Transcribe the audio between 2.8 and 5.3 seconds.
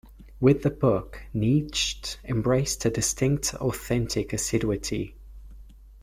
a distinct aesthetic assiduity.